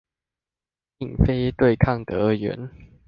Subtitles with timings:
[0.97, 2.71] 並非對抗的二元